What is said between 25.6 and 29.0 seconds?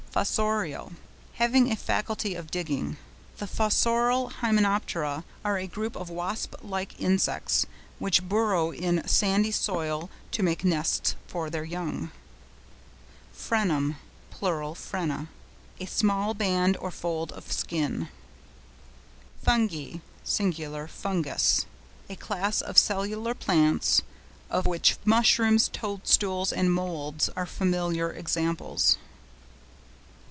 Toadstools, and Moulds, are familiar examples.